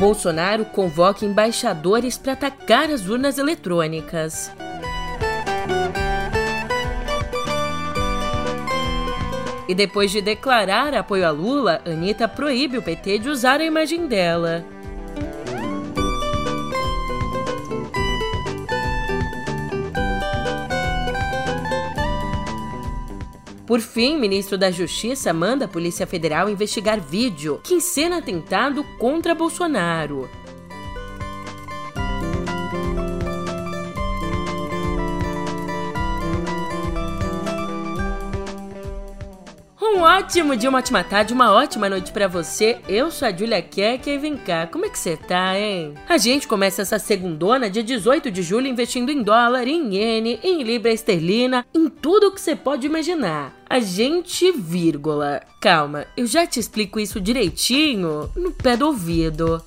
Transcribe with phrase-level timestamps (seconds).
[0.00, 4.50] Bolsonaro convoca embaixadores para atacar as urnas eletrônicas.
[9.68, 14.06] E depois de declarar apoio a Lula, Anitta proíbe o PT de usar a imagem
[14.06, 14.64] dela.
[23.70, 29.32] Por fim, ministro da Justiça manda a Polícia Federal investigar vídeo que encena atentado contra
[29.32, 30.28] Bolsonaro.
[40.00, 42.78] Um ótimo dia, uma ótima tarde, uma ótima noite para você.
[42.88, 45.92] Eu sou a Julia Keck e vem cá, como é que você tá, hein?
[46.08, 50.62] A gente começa essa segundona, dia 18 de julho, investindo em dólar, em iene, em
[50.62, 53.54] libra esterlina, em tudo que você pode imaginar.
[53.68, 55.42] A gente, vírgula.
[55.60, 59.62] Calma, eu já te explico isso direitinho no pé do ouvido.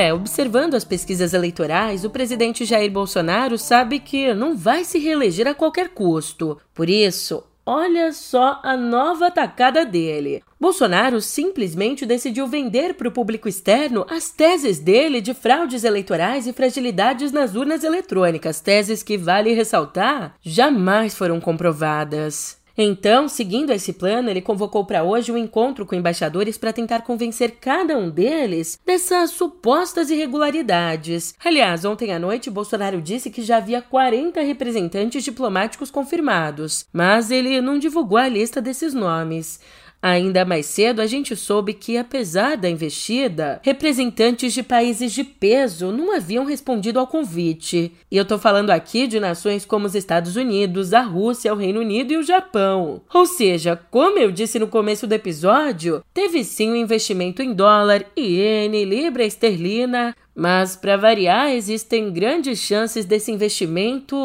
[0.00, 5.48] É, observando as pesquisas eleitorais, o presidente Jair Bolsonaro sabe que não vai se reeleger
[5.48, 6.56] a qualquer custo.
[6.72, 10.40] Por isso, olha só a nova atacada dele.
[10.60, 16.52] Bolsonaro simplesmente decidiu vender para o público externo as teses dele de fraudes eleitorais e
[16.52, 22.57] fragilidades nas urnas eletrônicas, teses que, vale ressaltar, jamais foram comprovadas.
[22.80, 27.56] Então, seguindo esse plano, ele convocou para hoje um encontro com embaixadores para tentar convencer
[27.60, 31.34] cada um deles dessas supostas irregularidades.
[31.44, 37.60] Aliás, ontem à noite, Bolsonaro disse que já havia 40 representantes diplomáticos confirmados, mas ele
[37.60, 39.58] não divulgou a lista desses nomes.
[40.00, 45.90] Ainda mais cedo, a gente soube que, apesar da investida, representantes de países de peso
[45.90, 47.92] não haviam respondido ao convite.
[48.10, 51.80] E eu tô falando aqui de nações como os Estados Unidos, a Rússia, o Reino
[51.80, 53.02] Unido e o Japão.
[53.12, 58.04] Ou seja, como eu disse no começo do episódio, teve sim um investimento em dólar,
[58.16, 64.16] iene, libra esterlina, mas para variar, existem grandes chances desse investimento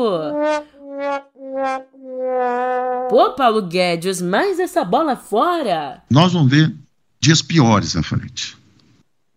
[3.09, 6.01] Pô, Paulo Guedes, mais essa bola fora!
[6.09, 6.73] Nós vamos ver
[7.19, 8.57] dias piores à frente.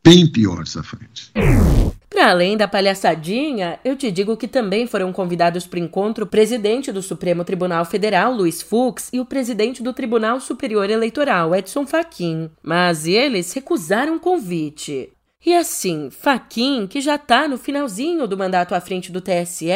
[0.04, 1.32] Bem piores à frente.
[2.08, 6.28] Para além da palhaçadinha, eu te digo que também foram convidados para o encontro o
[6.28, 11.84] presidente do Supremo Tribunal Federal, Luiz Fux, e o presidente do Tribunal Superior Eleitoral, Edson
[11.84, 12.50] Fachin.
[12.62, 15.10] Mas eles recusaram o convite.
[15.44, 19.68] E assim, Faquin, que já está no finalzinho do mandato à frente do TSE,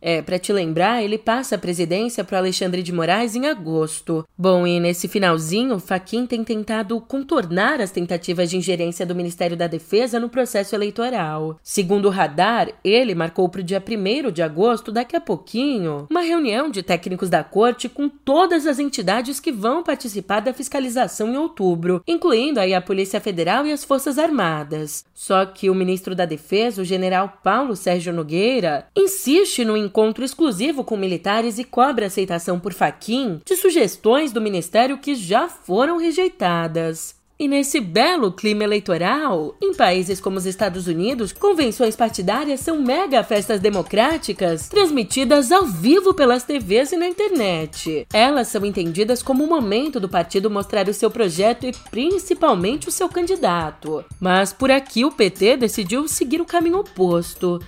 [0.00, 4.24] é, para te lembrar, ele passa a presidência para Alexandre de Moraes em agosto.
[4.36, 9.66] Bom, e nesse finalzinho, Faquin tem tentado contornar as tentativas de ingerência do Ministério da
[9.66, 11.58] Defesa no processo eleitoral.
[11.62, 16.22] Segundo o radar, ele marcou para o dia 1 de agosto, daqui a pouquinho, uma
[16.22, 21.36] reunião de técnicos da corte com todas as entidades que vão participar da fiscalização em
[21.36, 25.04] outubro, incluindo aí a Polícia Federal e as Forças Armadas.
[25.14, 30.84] Só que o ministro da Defesa, o general Paulo Sérgio Nogueira, insiste no encontro exclusivo
[30.84, 37.18] com militares e cobra aceitação por Faquim de sugestões do ministério que já foram rejeitadas.
[37.40, 43.24] E nesse belo clima eleitoral, em países como os Estados Unidos, convenções partidárias são mega
[43.24, 48.06] festas democráticas transmitidas ao vivo pelas TVs e na internet.
[48.12, 52.92] Elas são entendidas como o momento do partido mostrar o seu projeto e principalmente o
[52.92, 54.04] seu candidato.
[54.20, 57.58] Mas por aqui o PT decidiu seguir o caminho oposto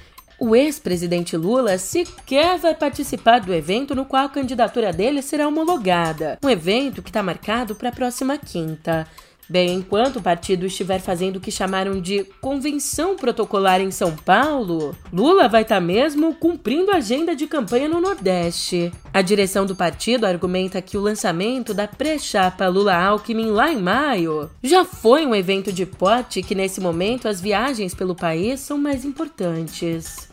[0.42, 6.36] o ex-presidente Lula sequer vai participar do evento no qual a candidatura dele será homologada,
[6.42, 9.06] um evento que está marcado para a próxima quinta.
[9.48, 14.97] Bem, enquanto o partido estiver fazendo o que chamaram de convenção protocolar em São Paulo,
[15.12, 18.91] Lula vai estar tá mesmo cumprindo a agenda de campanha no Nordeste.
[19.14, 24.84] A direção do partido argumenta que o lançamento da pré-chapa Lula-Alckmin lá em maio já
[24.84, 30.31] foi um evento de porte que nesse momento as viagens pelo país são mais importantes.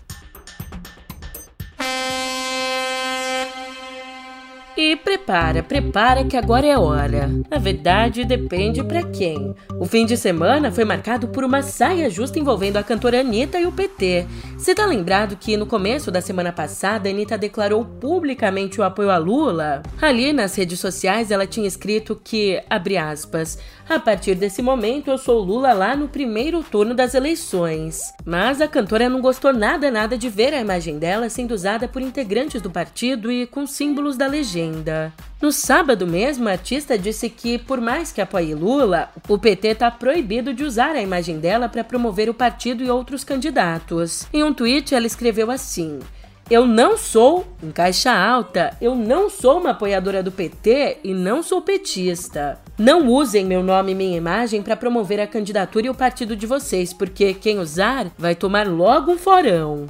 [4.82, 7.30] E prepara, prepara que agora é hora.
[7.52, 9.54] Na verdade, depende para quem.
[9.78, 13.66] O fim de semana foi marcado por uma saia justa envolvendo a cantora Anitta e
[13.66, 14.26] o PT.
[14.58, 19.18] Você tá lembrado que no começo da semana passada, Anitta declarou publicamente o apoio a
[19.18, 19.84] Lula?
[20.02, 23.60] Ali nas redes sociais ela tinha escrito que, abre aspas,
[23.90, 28.00] a partir desse momento eu sou Lula lá no primeiro turno das eleições.
[28.24, 32.02] Mas a cantora não gostou nada nada de ver a imagem dela sendo usada por
[32.02, 34.69] integrantes do partido e com símbolos da legenda.
[34.70, 35.14] Ainda.
[35.42, 39.90] No sábado mesmo, a artista disse que, por mais que apoie Lula, o PT está
[39.90, 44.28] proibido de usar a imagem dela para promover o partido e outros candidatos.
[44.34, 46.00] Em um tweet, ela escreveu assim.
[46.50, 51.44] Eu não sou, em caixa alta, eu não sou uma apoiadora do PT e não
[51.44, 52.60] sou petista.
[52.76, 56.48] Não usem meu nome e minha imagem para promover a candidatura e o partido de
[56.48, 59.86] vocês, porque quem usar vai tomar logo um forão.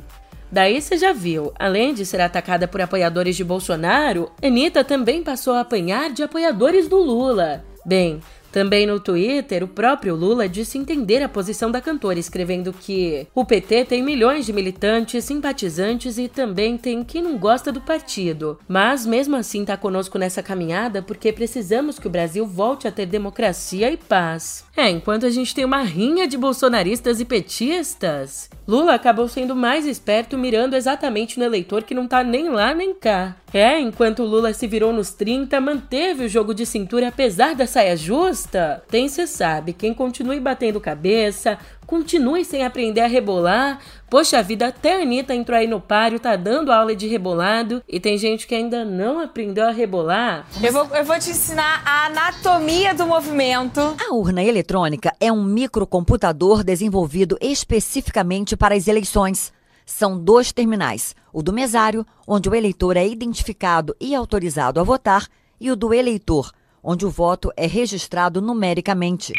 [0.52, 5.54] Daí você já viu, além de ser atacada por apoiadores de Bolsonaro, Anitta também passou
[5.54, 7.64] a apanhar de apoiadores do Lula.
[7.86, 8.20] Bem,
[8.52, 13.46] também no Twitter, o próprio Lula disse entender a posição da cantora, escrevendo que o
[13.46, 18.60] PT tem milhões de militantes, simpatizantes e também tem quem não gosta do partido.
[18.68, 23.06] Mas mesmo assim está conosco nessa caminhada porque precisamos que o Brasil volte a ter
[23.06, 24.66] democracia e paz.
[24.76, 29.84] É, enquanto a gente tem uma rinha de bolsonaristas e petistas, Lula acabou sendo mais
[29.88, 33.36] esperto mirando exatamente no eleitor que não tá nem lá nem cá.
[33.52, 37.98] É, enquanto Lula se virou nos 30, manteve o jogo de cintura apesar da saia
[37.98, 38.84] justa.
[38.88, 41.58] Tem cê sabe, quem continue batendo cabeça,
[41.90, 43.80] continue sem aprender a rebolar.
[44.12, 48.00] Poxa vida, até a Anitta entrou aí no páreo, tá dando aula de rebolado e
[48.00, 50.46] tem gente que ainda não aprendeu a rebolar.
[50.62, 53.80] Eu vou, eu vou te ensinar a anatomia do movimento.
[54.08, 59.52] A urna eletrônica é um microcomputador desenvolvido especificamente para as eleições.
[59.84, 65.28] São dois terminais: o do mesário, onde o eleitor é identificado e autorizado a votar,
[65.60, 66.52] e o do eleitor,
[66.84, 69.34] onde o voto é registrado numericamente.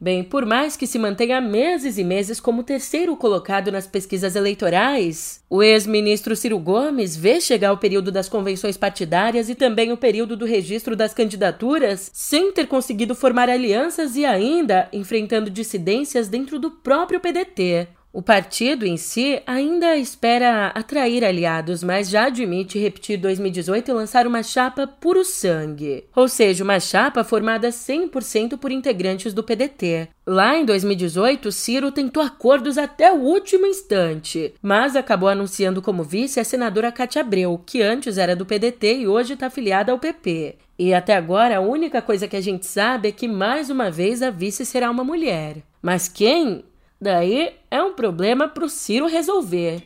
[0.00, 5.40] Bem, por mais que se mantenha meses e meses como terceiro colocado nas pesquisas eleitorais,
[5.48, 10.36] o ex-ministro Ciro Gomes vê chegar o período das convenções partidárias e também o período
[10.36, 16.70] do registro das candidaturas sem ter conseguido formar alianças e ainda enfrentando dissidências dentro do
[16.70, 17.88] próprio PDT.
[18.14, 24.24] O partido em si ainda espera atrair aliados, mas já admite repetir 2018 e lançar
[24.24, 30.06] uma chapa puro sangue, ou seja, uma chapa formada 100% por integrantes do PDT.
[30.24, 36.38] Lá em 2018, Ciro tentou acordos até o último instante, mas acabou anunciando como vice
[36.38, 40.54] a senadora Cátia Abreu, que antes era do PDT e hoje está afiliada ao PP.
[40.78, 44.22] E até agora, a única coisa que a gente sabe é que mais uma vez
[44.22, 45.56] a vice será uma mulher.
[45.82, 46.64] Mas quem?
[47.04, 49.82] Daí é um problema para o Ciro resolver.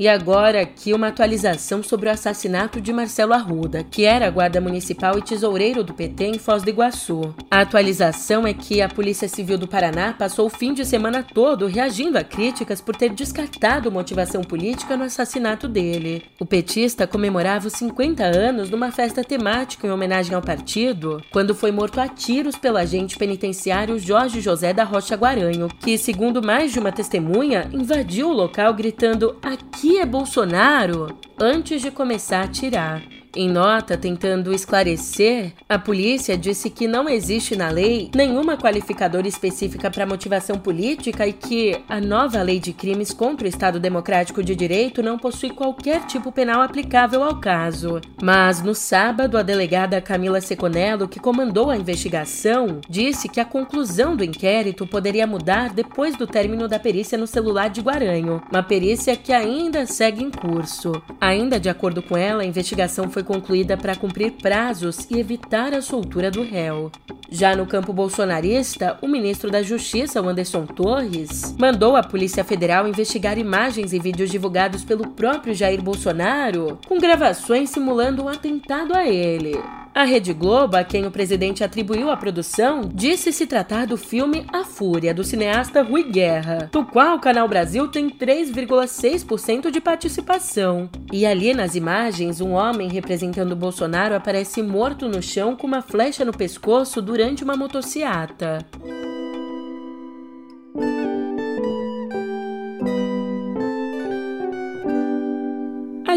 [0.00, 5.18] E agora aqui uma atualização sobre o assassinato de Marcelo Arruda, que era guarda municipal
[5.18, 7.34] e tesoureiro do PT em Foz do Iguaçu.
[7.50, 11.66] A atualização é que a Polícia Civil do Paraná passou o fim de semana todo
[11.66, 16.22] reagindo a críticas por ter descartado motivação política no assassinato dele.
[16.40, 21.72] O petista comemorava os 50 anos numa festa temática em homenagem ao partido, quando foi
[21.72, 26.78] morto a tiros pelo agente penitenciário Jorge José da Rocha Guaranho, que, segundo mais de
[26.78, 33.02] uma testemunha, invadiu o local gritando aqui é Bolsonaro antes de começar a atirar.
[33.34, 39.88] Em nota tentando esclarecer, a polícia disse que não existe na lei nenhuma qualificadora específica
[39.88, 44.56] para motivação política e que a nova lei de crimes contra o Estado Democrático de
[44.56, 48.00] Direito não possui qualquer tipo penal aplicável ao caso.
[48.20, 54.16] Mas no sábado, a delegada Camila Seconello, que comandou a investigação, disse que a conclusão
[54.16, 59.14] do inquérito poderia mudar depois do término da perícia no celular de Guaranho, uma perícia
[59.14, 61.00] que ainda segue em curso.
[61.20, 65.74] Ainda de acordo com ela, a investigação foi foi concluída para cumprir prazos e evitar
[65.74, 66.90] a soltura do réu.
[67.30, 73.36] Já no campo bolsonarista, o ministro da Justiça, Anderson Torres, mandou a Polícia Federal investigar
[73.38, 79.54] imagens e vídeos divulgados pelo próprio Jair Bolsonaro, com gravações simulando um atentado a ele.
[79.92, 84.46] A Rede Globo, a quem o presidente atribuiu a produção, disse se tratar do filme
[84.52, 90.88] A Fúria, do cineasta Rui Guerra, do qual o Canal Brasil tem 3,6% de participação.
[91.12, 96.24] E ali nas imagens, um homem representando Bolsonaro aparece morto no chão com uma flecha
[96.24, 98.64] no pescoço durante uma motociata.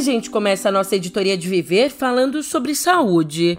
[0.04, 3.58] Gente começa a nossa editoria de viver falando sobre saúde.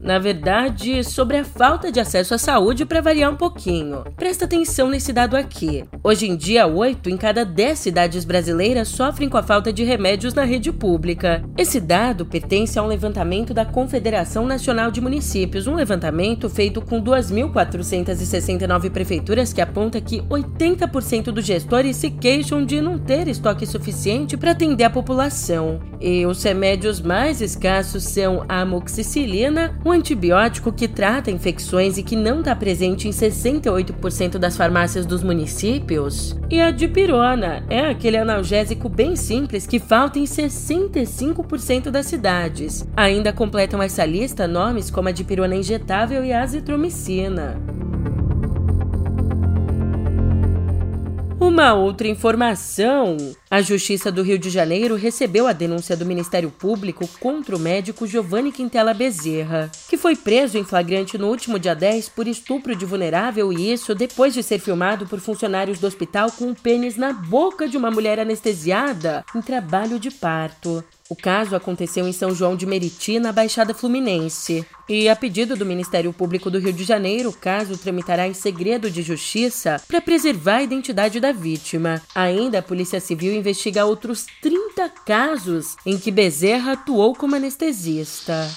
[0.00, 4.02] Na verdade, sobre a falta de acesso à saúde para variar um pouquinho.
[4.16, 5.84] Presta atenção nesse dado aqui.
[6.02, 10.32] Hoje em dia, 8 em cada 10 cidades brasileiras sofrem com a falta de remédios
[10.32, 11.44] na rede pública.
[11.56, 17.02] Esse dado pertence a um levantamento da Confederação Nacional de Municípios, um levantamento feito com
[17.02, 24.36] 2.469 prefeituras que aponta que 80% dos gestores se queixam de não ter estoque suficiente
[24.36, 25.78] para atender a população.
[26.00, 32.40] E os remédios mais escassos são a amoxicilina, antibiótico que trata infecções e que não
[32.40, 36.36] está presente em 68% das farmácias dos municípios.
[36.48, 42.86] E a dipirona é aquele analgésico bem simples que falta em 65% das cidades.
[42.96, 47.60] Ainda completam essa lista nomes como a dipirona injetável e a azitromicina.
[51.40, 53.16] Uma outra informação:
[53.50, 58.06] a Justiça do Rio de Janeiro recebeu a denúncia do Ministério Público contra o médico
[58.06, 62.86] Giovanni Quintela Bezerra, que foi preso em flagrante no último dia 10 por estupro de
[62.86, 67.12] vulnerável e isso depois de ser filmado por funcionários do hospital com o pênis na
[67.12, 70.84] boca de uma mulher anestesiada em trabalho de parto.
[71.10, 74.64] O caso aconteceu em São João de Meriti, na Baixada Fluminense.
[74.88, 78.88] E, a pedido do Ministério Público do Rio de Janeiro, o caso tramitará em segredo
[78.88, 82.00] de justiça para preservar a identidade da vítima.
[82.14, 88.48] Ainda, a Polícia Civil investiga outros 30 casos em que Bezerra atuou como anestesista.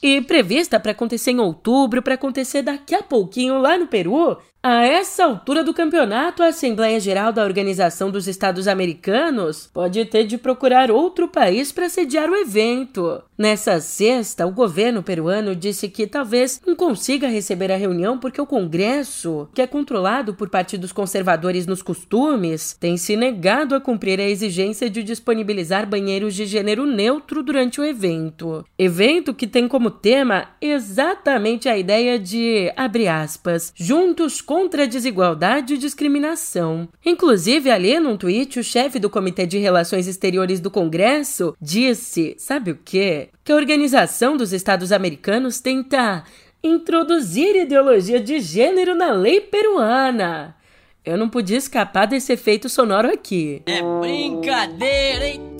[0.00, 4.84] E prevista para acontecer em outubro, para acontecer daqui a pouquinho lá no Peru, a
[4.84, 10.38] essa altura do campeonato, a Assembleia Geral da Organização dos Estados Americanos pode ter de
[10.38, 13.22] procurar outro país para sediar o evento.
[13.38, 18.46] Nessa sexta, o governo peruano disse que talvez não consiga receber a reunião porque o
[18.46, 24.28] Congresso, que é controlado por partidos conservadores nos costumes, tem se negado a cumprir a
[24.28, 28.64] exigência de disponibilizar banheiros de gênero neutro durante o evento.
[28.76, 35.74] Evento que tem como tema exatamente a ideia de, abre aspas, juntos contra a desigualdade
[35.74, 36.88] e discriminação.
[37.06, 42.72] Inclusive, ali num tweet, o chefe do Comitê de Relações Exteriores do Congresso disse: sabe
[42.72, 43.27] o quê?
[43.44, 46.24] Que a Organização dos Estados Americanos tenta
[46.62, 50.56] introduzir ideologia de gênero na lei peruana.
[51.04, 53.62] Eu não podia escapar desse efeito sonoro aqui.
[53.66, 55.57] É brincadeira, hein?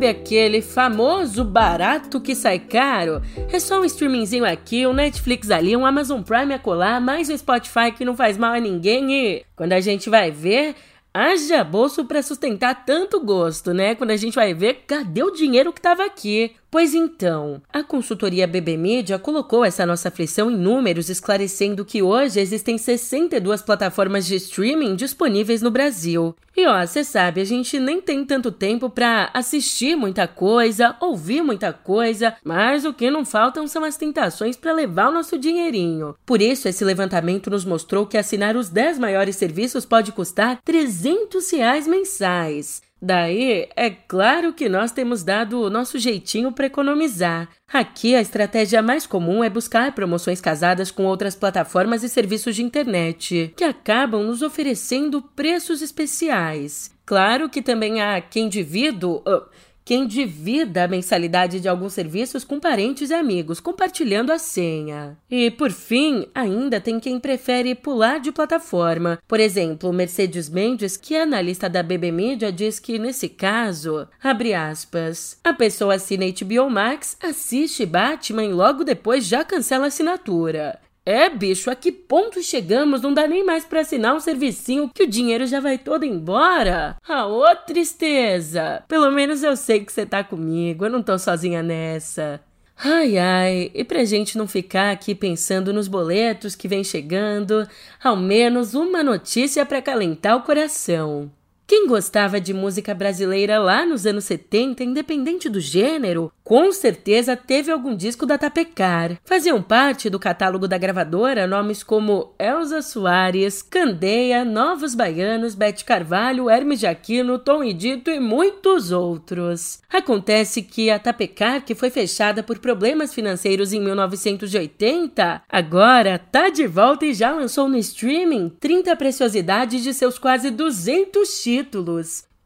[0.00, 3.20] Sabe aquele famoso barato que sai caro?
[3.52, 7.36] É só um streamingzinho aqui, um Netflix ali, um Amazon Prime a colar, mais um
[7.36, 10.74] Spotify que não faz mal a ninguém e quando a gente vai ver,
[11.12, 13.96] Haja bolso para sustentar tanto gosto, né?
[13.96, 16.54] Quando a gente vai ver, cadê o dinheiro que estava aqui?
[16.70, 22.38] Pois então, a consultoria BB Media colocou essa nossa aflição em números, esclarecendo que hoje
[22.38, 26.32] existem 62 plataformas de streaming disponíveis no Brasil.
[26.56, 31.42] E ó, você sabe, a gente nem tem tanto tempo para assistir muita coisa, ouvir
[31.42, 36.14] muita coisa, mas o que não faltam são as tentações para levar o nosso dinheirinho.
[36.24, 41.50] Por isso, esse levantamento nos mostrou que assinar os 10 maiores serviços pode custar 300
[41.50, 42.80] reais mensais.
[43.02, 47.48] Daí, é claro que nós temos dado o nosso jeitinho para economizar.
[47.72, 52.62] Aqui, a estratégia mais comum é buscar promoções casadas com outras plataformas e serviços de
[52.62, 56.90] internet, que acabam nos oferecendo preços especiais.
[57.06, 59.06] Claro que também há quem divida.
[59.06, 59.46] Uh,
[59.84, 65.16] quem divida a mensalidade de alguns serviços com parentes e amigos, compartilhando a senha.
[65.30, 69.18] E, por fim, ainda tem quem prefere pular de plataforma.
[69.26, 74.54] Por exemplo, Mercedes Mendes, que é analista da BB Media, diz que, nesse caso, abre
[74.54, 80.78] aspas, a pessoa assina HBO Max, assiste Batman e logo depois já cancela a assinatura.
[81.04, 83.00] É, bicho, a que ponto chegamos?
[83.00, 86.96] Não dá nem mais para assinar um servicinho que o dinheiro já vai todo embora.
[87.08, 88.84] Ah, ô tristeza!
[88.86, 92.40] Pelo menos eu sei que você tá comigo, eu não tô sozinha nessa.
[92.82, 97.68] Ai, ai, e pra gente não ficar aqui pensando nos boletos que vem chegando,
[98.02, 101.30] ao menos uma notícia para calentar o coração.
[101.70, 107.70] Quem gostava de música brasileira lá nos anos 70, independente do gênero, com certeza teve
[107.70, 109.16] algum disco da Tapecar.
[109.24, 116.50] Faziam parte do catálogo da gravadora nomes como Elza Soares, Candeia, Novos Baianos, Bete Carvalho,
[116.50, 119.78] Hermes Jaquino, Tom e Dito e muitos outros.
[119.88, 126.66] Acontece que a Tapecar, que foi fechada por problemas financeiros em 1980, agora tá de
[126.66, 131.59] volta e já lançou no streaming 30 preciosidades de seus quase 200 títulos.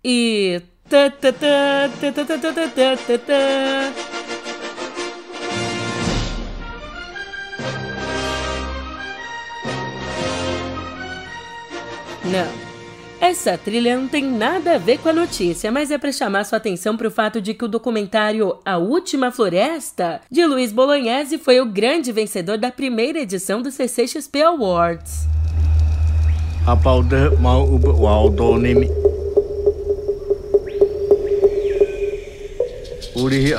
[0.02, 0.60] E
[12.24, 12.64] não.
[13.20, 16.58] Essa trilha não tem nada a ver com a notícia, mas é para chamar sua
[16.58, 21.58] atenção para o fato de que o documentário A Última Floresta, de Luiz Bolognese, foi
[21.58, 25.26] o grande vencedor da primeira edição do CCXP Awards.
[33.14, 33.52] Urihi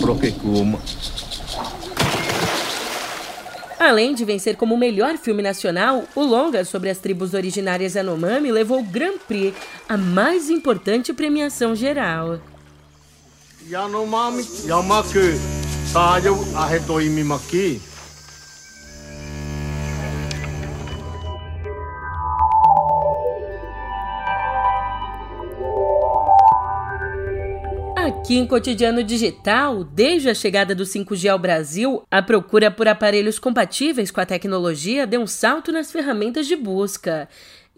[0.00, 0.78] prokekuma.
[3.78, 8.50] Além de vencer como o melhor filme nacional, o longa sobre as tribos originárias Yanomami
[8.50, 9.54] levou o Grand Prix,
[9.88, 12.40] a mais importante premiação geral.
[13.70, 15.38] Yanomami yamaku
[15.92, 17.80] sayo arretoimimaki.
[28.28, 33.38] Aqui em Cotidiano Digital, desde a chegada do 5G ao Brasil, a procura por aparelhos
[33.38, 37.26] compatíveis com a tecnologia deu um salto nas ferramentas de busca.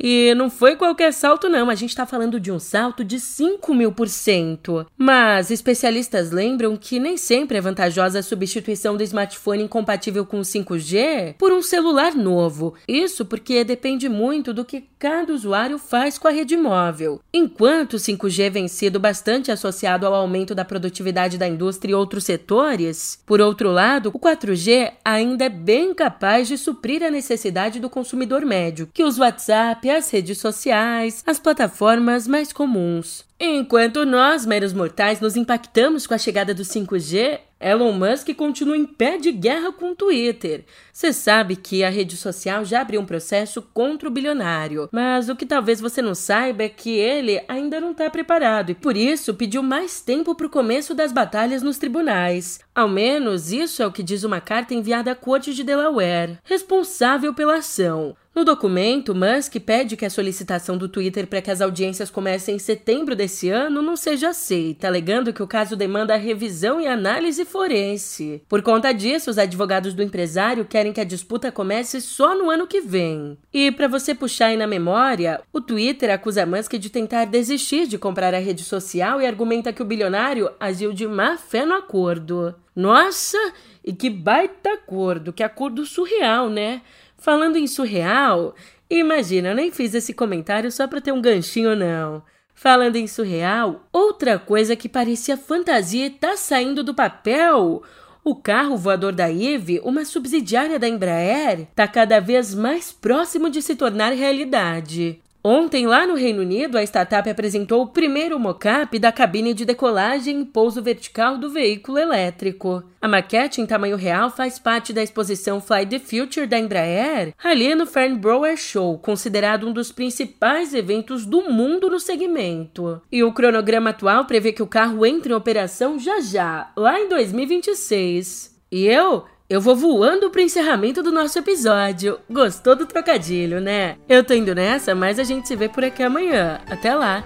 [0.02, 1.69] E não foi qualquer salto, não.
[1.69, 4.87] A gente está falando de um salto de 5 mil por cento.
[4.97, 11.35] Mas especialistas lembram que nem sempre é vantajosa a substituição do smartphone incompatível com 5G
[11.37, 12.75] por um celular novo.
[12.88, 17.21] Isso porque depende muito do que cada usuário faz com a rede móvel.
[17.33, 22.25] Enquanto o 5G vem sido bastante associado ao aumento da produtividade da indústria e outros
[22.25, 27.90] setores, por outro lado, o 4G ainda é bem capaz de suprir a necessidade do
[27.90, 33.25] consumidor médio, que usa WhatsApp, as redes sociais, as plataformas mais comuns.
[33.38, 38.87] Enquanto nós, meros mortais, nos impactamos com a chegada do 5G, Elon Musk continua em
[38.87, 40.64] pé de guerra com o Twitter.
[40.92, 45.37] Você sabe que a rede social já abriu um processo contra o bilionário, mas o
[45.37, 49.35] que talvez você não saiba é que ele ainda não está preparado e por isso
[49.35, 52.61] pediu mais tempo para o começo das batalhas nos tribunais.
[52.75, 57.35] Ao menos isso é o que diz uma carta enviada à Corte de Delaware, responsável
[57.35, 58.16] pela ação.
[58.32, 62.58] No documento, Musk pede que a solicitação do Twitter para que as audiências comecem em
[62.60, 68.40] setembro desse ano não seja aceita, alegando que o caso demanda revisão e análise forense.
[68.49, 72.68] Por conta disso, os advogados do empresário querem que a disputa comece só no ano
[72.68, 73.37] que vem.
[73.52, 77.99] E para você puxar aí na memória, o Twitter acusa Musk de tentar desistir de
[77.99, 82.54] comprar a rede social e argumenta que o bilionário agiu de má fé no acordo.
[82.76, 83.37] Nossa,
[83.84, 86.80] e que baita acordo, que acordo surreal, né?
[87.20, 88.54] Falando em surreal,
[88.88, 92.22] imagina, eu nem fiz esse comentário só para ter um ganchinho, não.
[92.54, 97.82] Falando em surreal, outra coisa que parecia fantasia e tá saindo do papel.
[98.25, 103.60] O carro voador da Eve, uma subsidiária da Embraer, está cada vez mais próximo de
[103.60, 105.21] se tornar realidade.
[105.42, 110.42] Ontem, lá no Reino Unido, a startup apresentou o primeiro mockup da cabine de decolagem
[110.42, 112.82] e pouso vertical do veículo elétrico.
[113.00, 117.74] A maquete em tamanho real faz parte da exposição Fly the Future da Embraer, ali
[117.74, 123.00] no Farnborough Show, considerado um dos principais eventos do mundo no segmento.
[123.10, 127.08] E o cronograma atual prevê que o carro entre em operação já já, lá em
[127.08, 128.60] 2026.
[128.70, 132.21] E eu eu vou voando pro encerramento do nosso episódio.
[132.30, 133.97] Gostou do trocadilho, né?
[134.08, 136.60] Eu tô indo nessa, mas a gente se vê por aqui amanhã.
[136.71, 137.25] Até lá!